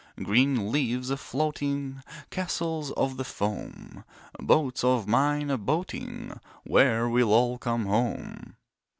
[0.23, 2.01] Green leaves a floating,
[2.31, 4.03] Castles of the foam,
[4.39, 8.55] Boats of mine a boating— Where will all come home?